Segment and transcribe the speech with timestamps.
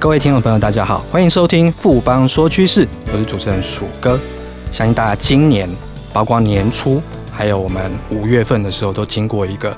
[0.00, 4.16] 各位听众朋友，大家好，欢迎收听富邦说趋势，我是主持人鼠哥。
[4.70, 5.68] 相信大家今年，
[6.12, 9.76] 包括年初，还有我们五月份的时候，都经过一个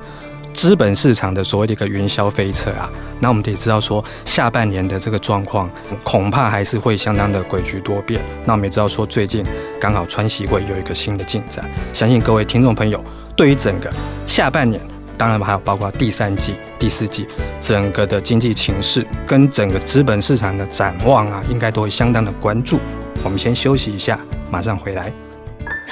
[0.53, 2.91] 资本市场的所谓的一个云霄飞车啊。
[3.19, 5.71] 那我们得知道说，下半年的这个状况，
[6.05, 8.21] 恐怕还是会相当的诡谲多变。
[8.45, 9.43] 那我们也知道说，最近
[9.81, 11.65] 刚好川西会有一个新的进展，
[11.95, 13.03] 相信各位听众朋友
[13.35, 13.91] 对于整个
[14.27, 14.79] 下半年。
[15.17, 17.29] 当然，还有包括第三季、第四季
[17.61, 22.81] 整个的经济情势跟整个资本市场的展望啊，应该都会相当的关注。
[23.23, 24.19] 我们先休息一下，
[24.51, 25.13] 马上回来。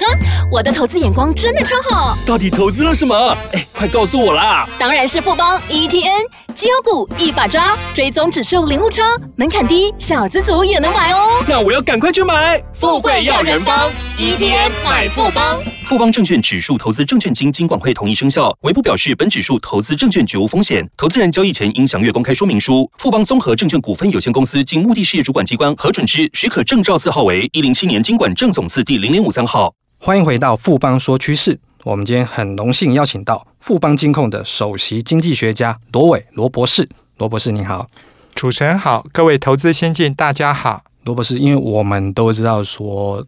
[0.01, 0.07] 哼，
[0.51, 2.17] 我的投资眼光真的超好。
[2.25, 3.37] 到底投资了什么？
[3.53, 4.67] 哎，快告诉我啦！
[4.79, 9.03] 当然是富邦 ETN 绩优股一把抓，追踪指数零误差，
[9.37, 11.45] 门槛低，小资族也能买哦。
[11.47, 12.63] 那我要赶快去买。
[12.75, 15.59] 富贵要人帮，ETN 买富邦。
[15.89, 20.87] 富邦证券指数投资证券经金管会同意生效，唯不表示本指数投资证券绝无风险。
[20.99, 22.87] 投资人交易前应详阅公开说明书。
[22.99, 29.73] 富邦综合证券股份有限公司经目的事业主管机关核准之许可证照字号为一零七年金管证总字第零零五三号。
[29.99, 31.59] 欢迎回到富邦说趋势。
[31.85, 36.87] 我们今天很荣幸邀请到富邦金控的首席经济学家罗伟罗博士。
[37.17, 37.87] 罗博士您好，
[38.35, 40.83] 主持人好，各位投资先进大家好。
[41.07, 43.25] 罗博士，因为我们都知道说，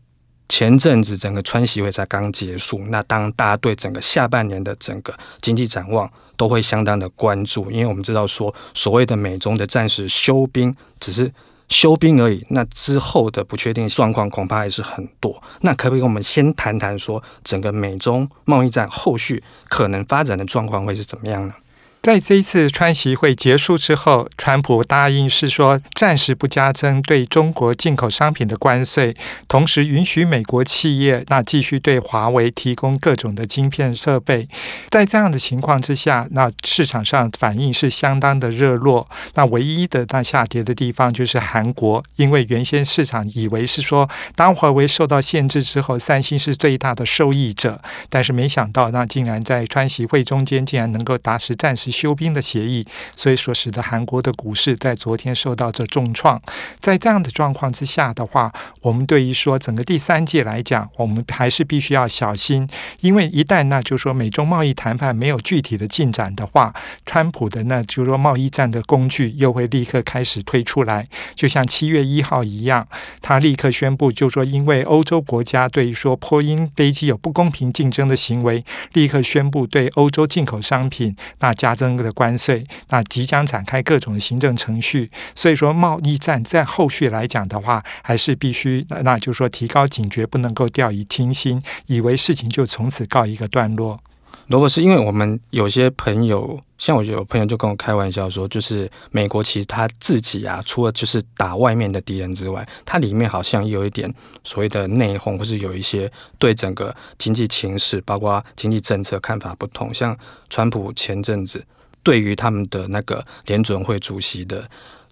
[0.51, 11.33] 前阵子整个川习会才刚结束，那当大家对整个下半年的整个经济展望都会相当的关注，因为我们知道说，所谓的美中的暂时休兵只是。
[11.71, 15.41] 休兵而已，那之后的不确定状况恐怕还是很多。
[15.61, 21.55] 那可不可以我们先谈谈说，整个美中贸易战后续可能发展的状况会是怎么样呢？
[22.03, 29.15] 在这一次川习会结束之后，川普答应是说暂时不加征对中国进口商品的关税，
[29.47, 34.49] 同时允许美国企业那继续对华为提供各种的晶片设备。
[34.89, 39.07] 在这样的情况之下，那市场上反应是相当的热络。
[39.35, 51.90] 那唯一的那下跌的地方就是韩国，因为原先市场以为是说当华为受到限制之后，三星是最大的受益者，但是没想到那竟然在川习会中间竟然能够达成暂时。
[51.91, 52.87] 休兵的协议，
[53.17, 56.41] 所以说使得韩国的股市在昨天受到这重创。
[56.79, 58.53] 在这样的状况之下的话，
[58.83, 62.69] 我们对于说整个第三届来讲，我们还是必须要小心，
[63.01, 66.75] 因为一旦那就是说美中贸易谈判没有具体的进展的话，
[67.05, 72.87] 川普的那就是说贸易战的工具又会立刻开始推出来，就像七月一号一样，
[73.21, 94.01] 他立刻宣布，就说因为欧洲国家对于说波音飞机有不公平竞争的行为，立刻宣布对欧洲进口商品那加征的关税，那即将展开各种行政程序，所以说贸易战在后续来讲的话，还是必须，那就是说提高警觉，不能够掉以轻心，以为事情就从此告一个段落。
[94.51, 104.13] 罗博士，因为我们有些朋友，像我有朋友就跟我开玩笑说，就是美国其实他自己啊，除了就是打外面的敌人之外，它里面好像有一点
[104.43, 109.95] 所谓的内讧，或是有一些对整个经济情势，包括经济政策看法不同。
[109.95, 110.19] 像
[110.49, 111.65] 川普前阵子
[112.03, 114.69] 对于他们的那个联准会主席的。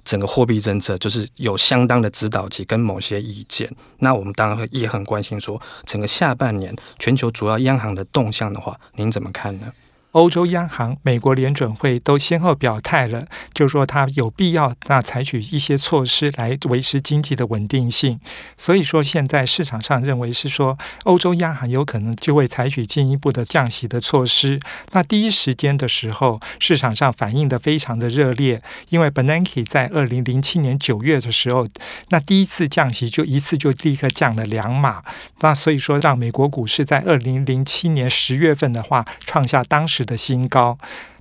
[0.09, 9.71] 整个货币政策就是有相当的指导及跟某些意见，那我们当然会也很关心说，整个下半年全球主要央行的动向的话，您怎么看呢？
[10.19, 13.25] 欧洲央行、美国联准会都先后表态了，
[13.55, 18.19] 就说它有必要那采取一些措施来维持经济的稳定性。
[18.57, 24.59] 所以说，现在市场上认为是说，欧洲央行有可能就会采取进一步的降息的措施。
[24.91, 31.69] 那第一时间的时候，市场上反应的非常的热烈，因为 Benanke 在二零零七年九月的时候，
[32.09, 35.05] 那第一次降息就一次就立刻降了两码。
[35.43, 40.77] 那所以说，让美国股市在二零零七年十月份的话，创下当时的新高。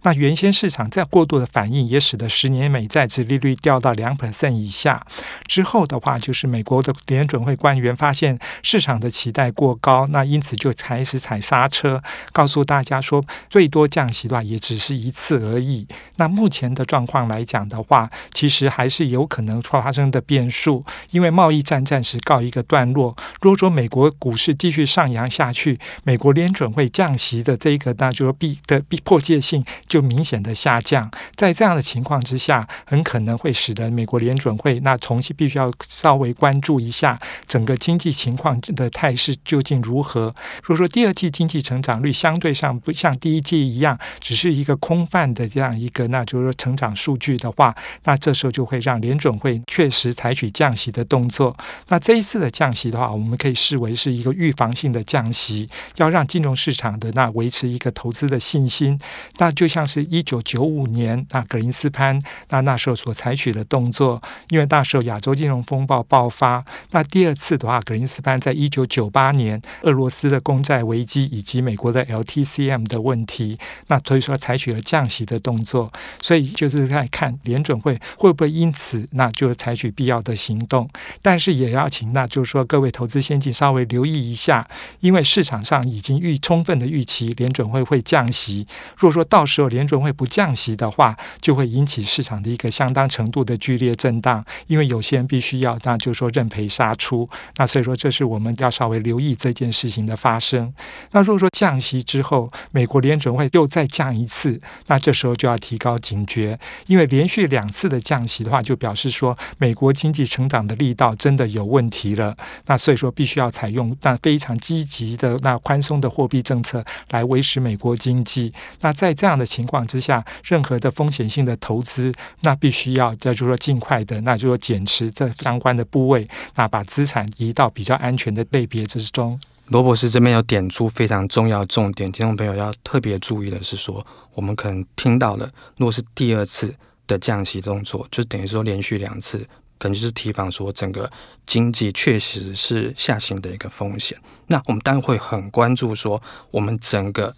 [0.08, 5.06] 那原先市场在过度的反应，也使得十年美债殖利率掉到两 percent 以下。
[5.48, 12.02] 之后的话，就是美国的联准会官员发现市场的期待过高，那因此就开始踩刹车，
[12.32, 15.86] 告诉大家说，最多降息的话也只是一次而已。
[16.16, 23.14] 那目前的状况来讲的话，其实还是有可能发生的变数，因为贸易战暂时告一个段落。
[23.42, 31.10] 如果说美国股市继续上扬下去，美国联准会降息的这个，那就是必的必迫切性就就明显的下降。
[31.36, 40.36] 在这样的情况之下，很可能会使得美国联准会那重新必须要稍微关注一下整个经济情况的态势究竟如何。
[40.62, 51.58] 如果说第二季经济成长率相对上不像第一季一样，只是一个空泛的这样一个，那就是说成长数据的话，那这时候就会让联准会确实采取降息的动作。
[51.88, 59.00] 那这一次的降息的话，我们可以视为是一个预防性的降息，要让金融市场的那维持一个投资的信心。
[59.38, 66.64] 那就像是一九九五年那格林斯潘那那时候所采取的动作，因为那时候亚洲金融风暴爆发。
[66.92, 73.58] 那第二次的话，格林斯潘在一九九八年俄罗斯的公债危机以及美国的 LTCM 的问题，
[73.88, 75.92] 那所以说采取了降息的动作。
[76.22, 80.90] 所以就是在看联准会会不会因此那就采取必要的行动，
[81.22, 84.68] 但是也要请那就是说各位投资先进稍微留意一下，
[85.00, 88.68] 因为市场上已经预充分的预期联准会会降息。
[88.98, 97.30] 如果说到时候联准会不降息的话，就会引起市场的一个相当程度的剧烈震荡，因为有些人必须要那就是说认赔杀出。
[97.58, 100.74] 那所以说这是我们要稍微留意这件事情的发生。
[101.12, 112.36] 那如果说降息之后，美国联准会又再降一次，那这时候就要提高警觉，因为连续两次的降息的话，就表示说美国经济成长的力道真的有问题了。
[112.66, 118.54] 那所以说必须要采用那非常积极的那宽松的货币政策来维持美国经济。
[118.82, 129.40] 那在这样的情情况之下，任何的风险性的投资，那必须要就是说尽快的，那就是说减持这相关的部位，那把资产移到比较安全的类别之中。
[129.70, 134.06] 罗博士这边有点出非常重要重点，听众朋友要特别注意的是说，
[134.36, 136.76] 我们可能听到了，如果是第二次
[137.08, 139.40] 的降息动作，就等于说连续两次，
[139.80, 141.10] 可能就是提防说整个
[141.46, 144.18] 经济确实是下行的一个风险。
[144.46, 146.22] 那我们当然会很关注说，
[146.52, 147.36] 我们整个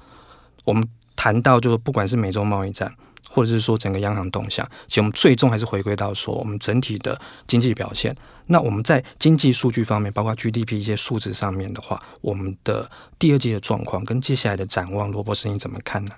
[0.66, 0.88] 我们
[1.20, 2.90] 谈到就是不管是美洲贸易战。
[3.32, 8.16] 或者是说整个央行动向，其实我们最终还是回归到说我们整体的经济表现。
[8.48, 12.90] 那我们在经济数据方面，包括 GDP 一些数值上面的话，我们的
[13.20, 16.14] 第二季的状况跟接下来的展望，罗博士你怎么看呢？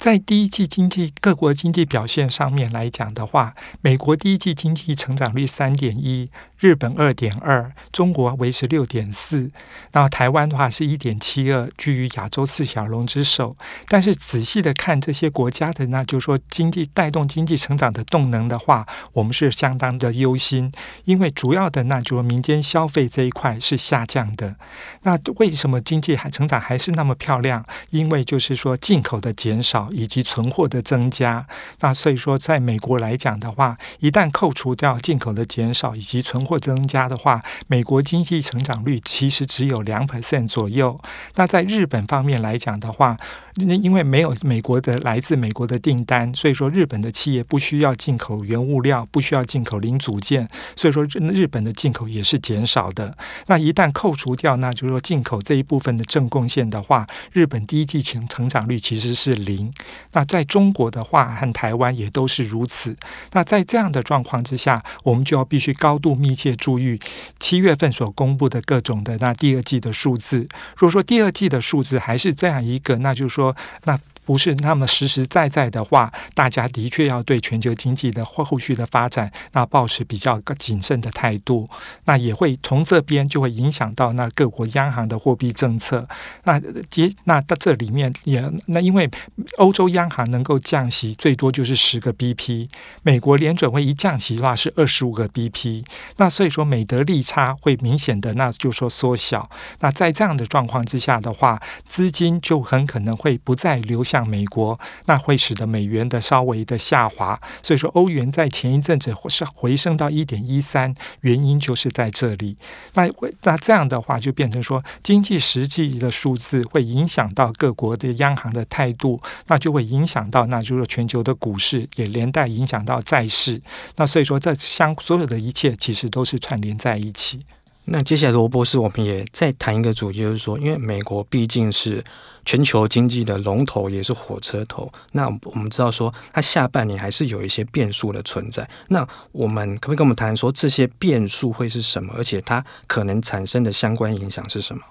[0.00, 6.28] 在第一季经济各国经济表现上面来讲的话，美国第一季经济成长率三点一。
[6.62, 9.50] 日本二点二，中国维持六点四，
[9.90, 13.56] 然后台湾的话是一点七二，居于亚洲四小龙之首。
[13.88, 20.72] 但是仔细的看这些国家的，那就是说经济带动经济成长的动能的话，我们是相当的忧心，
[21.04, 24.54] 因为主要的那就是民间消费这一块是下降的。
[25.02, 27.66] 那为什么经济还成长还是那么漂亮？
[27.90, 31.44] 因为就是说进口的减少以及存货的增加。
[31.80, 41.00] 那所以说，在美国来讲的话，一旦扣除掉进口的减少以及存货，或增加的话，美国经济成长率其实只有两 percent 左右。
[41.36, 43.16] 那在日本方面来讲的话，
[43.54, 50.46] 那因为没有美国的来自美国的订单，所以说日本的企业不需要进口原物料，不需要进口零组件，
[50.76, 51.02] 所以说
[51.32, 53.16] 日本的进口也是减少的。
[53.46, 59.72] 那一旦扣除掉，那就是说进口这一部分的正贡献的话，日本第一季成成长率其实是零。
[60.12, 62.94] 那在中国的话和台湾也都是如此。
[63.32, 66.42] 那在这样的状况之下，我们就要必须高度密切。
[66.42, 66.98] 切注意
[67.38, 70.38] 七月份所公布的各种的那第二季的数字。
[70.76, 81.68] 如果说第二季的数字还是这样一个，那就是说说那不是那么实实在在的话，大家的确要对全球经济的后后续的发展，那抱持比较谨慎的态度。
[82.04, 86.08] 那也会从这边就会影响到那各国央行的货币政策。
[86.44, 89.10] 那结那到这里面也那因为
[89.58, 92.68] 欧洲央行能够降息最多就是十个 BP，
[93.02, 95.84] 美国联准会一降息的话是二十五个 BP。
[96.16, 99.50] 那所以说美德利差会明显的那就说缩小。
[99.80, 112.58] 那在这样的状况之下的话，资金就很可能会不再流向美国，那会使得美元的稍微的下滑，所以说欧元在前一阵子是回升到一点一三，原因就是在这里。
[112.92, 113.08] 那
[113.44, 123.62] 那这样的话就变成说，经济实际的数字会影响到各国的央行的态度，那就会影响到那就是全球的股市，也连带影响到债市。
[123.96, 127.46] 那所以说，这相所有的一切其实都是串联在一起。
[127.84, 132.02] 那接下来罗博士，我们也再谈一个主题，就是说，因为美国毕竟是
[132.44, 134.90] 全球经济的龙头，也是火车头。
[135.12, 138.68] 那我们知道说，它下半年还是有一些变数的存在。
[138.88, 142.14] 那我们可不可以跟我们谈说，这些变数会是什么？
[142.16, 144.82] 而且它可能产生的相关影响是什么？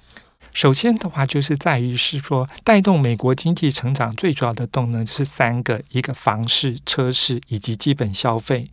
[0.54, 8.70] 首先的话，就是在于是说，带动美国经济成长最主要的动能就是三个：一个房市、车市以及基本消费。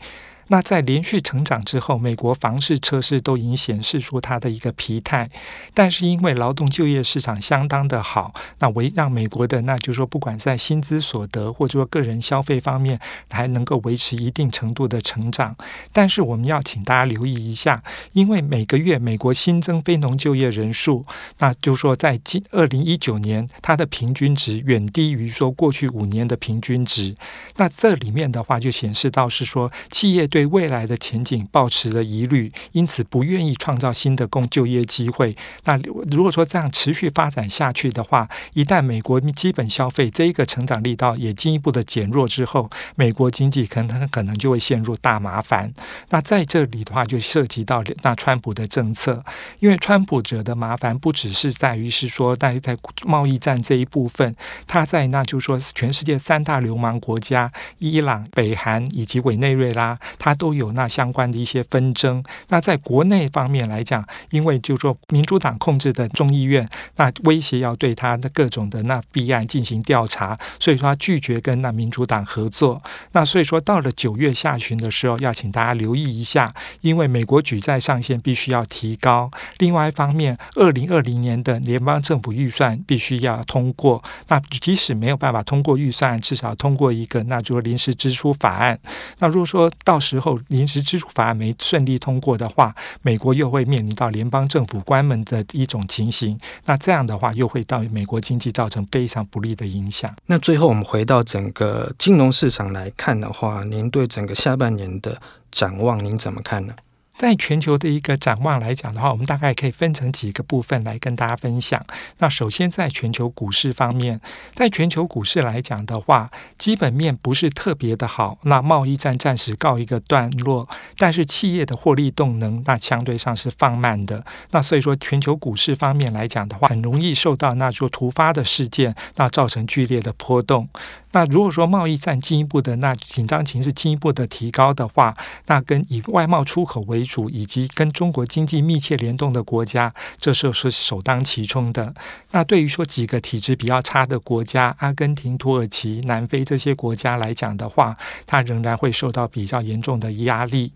[0.48, 5.30] 那在连续成长之后，美国房市、车市都已经显示出它的一个疲态。
[5.72, 12.98] 但是因为劳动就业市场相当的好，那维让美国的那就是说，不管在薪资所得或者说个人消费方面，
[13.30, 15.54] 还能够维持一定程度的成长。
[15.92, 21.04] 但是我们要请大家留意一下，因为每个月美国新增非农就业人数，
[21.38, 27.14] 那就是说在今二零一九年，它的平均值远低于说过去五年的平均值。
[27.56, 35.36] 那这里面的话就显示到是说企业对对未来的前景抱持了疑虑，因此不愿意创造新的工就业机会。
[35.64, 35.76] 那
[36.12, 45.74] 如果说这样持续发展下去的话，一旦美国基本消费这一个成长力道也进一步的减弱之后，美国经济可能可能就会陷入大麻烦。
[46.10, 49.24] 那在这里的话，就涉及到那川普的政策，
[49.58, 54.36] 因为川普惹的麻烦不只是在于是说在在贸易战这一部分，
[54.68, 62.22] 他在那就是说全世界三大流氓国家伊朗、北韩以及委内瑞拉，他他都有那相关的一些纷争。
[62.48, 72.82] 那在国内方面来讲，因为就说民主党控制的众议院，那威胁要对他的各种的那弊案进行调查，所以说他拒绝跟那民主党合作。
[73.12, 79.30] 那所以说到了九月下旬的时候，要请大家留意一下，因为美国举债上限必须要提高。
[79.56, 84.04] 另外一方面，二零二零年的联邦政府预算必须要通过。
[84.26, 88.78] 那即使没有办法通过预算，至少通过一个那就说临时支出法案。
[89.20, 96.36] 那如果说到时之后临时支出法案没顺利通过的话，美国又会面临到联邦政府关门的一种情形。
[96.64, 100.12] 那这样的话，又会到美国经济造成非常不利的影响。
[100.26, 105.22] 那最后我们回到整个金融市场来看的话，您对整个下半年的
[105.52, 106.74] 展望，您怎么看呢？
[107.18, 111.84] 在全球的一个展望来讲的话，我们大概可以分成几个部分来跟大家分享。
[112.18, 114.20] 那首先，在全球股市方面，
[114.54, 118.38] 在全球股市来讲的话，基本面不是特别的好。
[118.42, 124.24] 那贸易战暂时告一个段落，但是企业的获利动能那相对上是放慢的。
[124.52, 130.68] 那所以说，全球股市方面来讲的话，很容易受到那说突发的事件，那造成剧烈的波动。
[131.12, 141.94] 那如果说贸易战进一步的那紧张情势进一步的提高的话，那跟以外贸出口为主，以及跟中国经济密切联动的国家，这时候是首当其冲的。
[142.32, 147.96] 那对于说几个体制比较差的国家，阿根廷、土耳其、南非这些国家来讲的话，
[148.26, 150.72] 它仍然会受到比较严重的压力。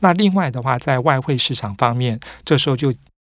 [0.00, 2.90] 那另外的话，在外汇市场方面，这时候就。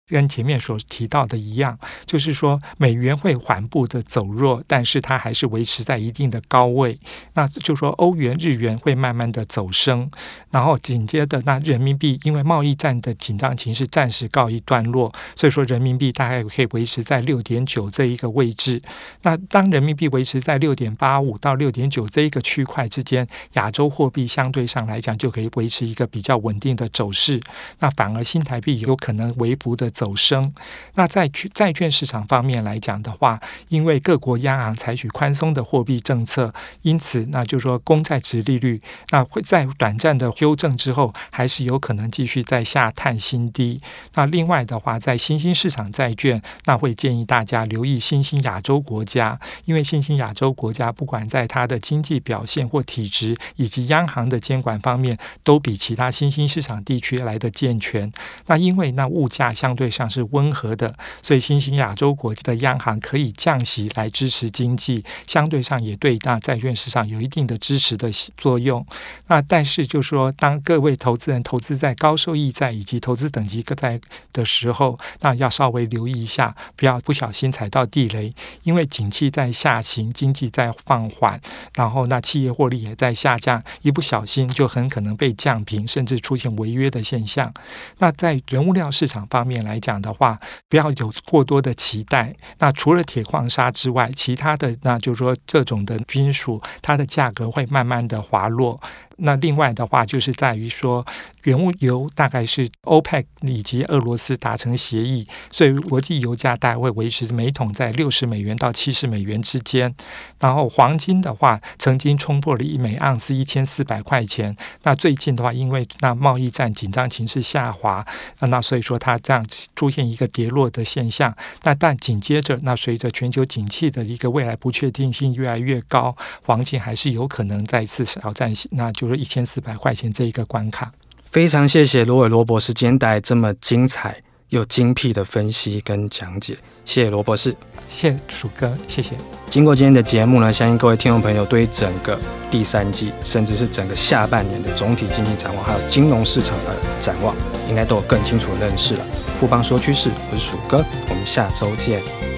[0.09, 6.99] 跟前面所提到的一样，就是说美元会缓步的走弱，但是它还是维持在一定的高位。
[7.35, 10.11] 那就说欧元、日元会慢慢的走升，
[10.51, 18.81] 然后紧接着那人民币因为贸易战的紧张情势暂时告一段落，所以说人民币大概可以维持在六点九这一个位置。
[19.23, 27.39] 那当人民币维持在六点八五到六点九这一个区块之间，亚洲货币相对上来讲就可以维持一个比较稳定的走势。
[27.81, 29.93] 那反而新台币有可能微幅的。
[29.99, 30.55] 走升。
[30.95, 43.81] 那在债券市场方面来讲的话，因为各国央行采取宽松的货币政策，因此那就是说公债殖利率那会在短暂的修正之后，还是有可能继续在下探新低。
[44.15, 58.13] 那另外的话，在新兴市场债券，那会建议大家留意新兴亚洲国家，因为新兴亚洲国家不管在它的经济表现或体质以及央行的监管方面，都比其他新兴市场地区来得健全。
[58.47, 68.85] 那因为那物价相对上是温和的，所以新兴亚洲国家的央行可以降息来支持经济，相对上也对那债券市场有一定的支持的作用。
[69.27, 74.01] 那但是就是说，当各位投资人投资在高收益债以及投资等级各债
[74.33, 81.41] 的时候，那要稍微留意一下，不要不小心踩到地雷，因为景气在下行，经济在放缓，
[81.75, 87.53] 然后那企业获利也在下降，一不小心就很可能被降平，甚至出现违约的现象。
[87.99, 92.35] 那在原物料市场方面来讲的话，不要有过多的期待。
[92.59, 98.81] 那除了铁矿砂之外，其他的那就是说，这种的金属，它的价格会慢慢的滑落。
[99.19, 101.05] 那另外的话，就是在于说，
[101.43, 109.93] 原物油大概是欧佩克以及俄罗斯达成协议，所以国际油价大概会维持每桶在六十美元到七十美元之间。
[110.39, 114.57] 然后黄金的话，曾经冲破了一美盎司一千四百块钱。
[114.85, 118.07] 那最近的话，因为那贸易战紧张情势下滑，
[118.39, 119.45] 那所以说它这样
[119.75, 121.37] 出现一个跌落的现象。
[121.65, 129.08] 那但紧接着，那随着全球景气的一个未来不确定性越来越高，黄金还是有可能再次挑战，那就。
[129.17, 130.93] 一千四百块钱这一个关卡，
[131.31, 137.55] 非常谢谢罗伟罗博士今天带来这么精彩又精辟的分析跟讲解，谢谢罗博士，
[137.87, 139.15] 谢谢鼠哥，谢谢。
[139.51, 142.19] 经过今天的节目呢，相信各位听众朋友对整个
[142.51, 147.35] 第三季，甚至是整个下半年的总体经济展望，还有金融市场的展望，
[147.69, 149.05] 应该都有更清楚的认识了。
[149.39, 152.38] 富邦说趋势，我是鼠哥，我们下周见。